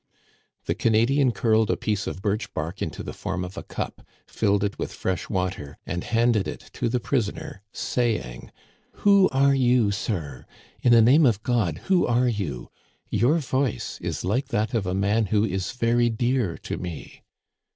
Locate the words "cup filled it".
3.61-4.79